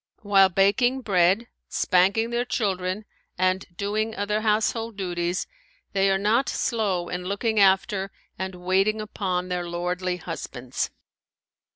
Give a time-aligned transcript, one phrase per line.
[0.23, 3.05] While baking bread, spanking their children
[3.37, 5.45] and doing other household duties,
[5.93, 10.89] they are not slow in looking after and waiting upon their lordly husbands.